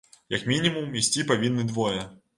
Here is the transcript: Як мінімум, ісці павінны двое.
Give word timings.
Як 0.35 0.47
мінімум, 0.53 0.89
ісці 1.03 1.27
павінны 1.33 1.71
двое. 1.73 1.97